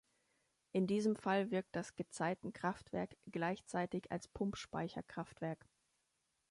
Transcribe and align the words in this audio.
In 0.71 0.87
diesem 0.87 1.15
Fall 1.15 1.51
wirkt 1.51 1.75
das 1.75 1.93
Gezeitenkraftwerk 1.95 3.15
gleichzeitig 3.31 4.11
als 4.11 4.27
Pumpspeicherkraftwerk. 4.27 5.67